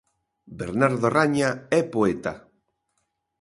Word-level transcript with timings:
Bernardo 0.59 1.07
Raña 1.17 1.49
é 1.79 1.81
poeta. 1.93 2.33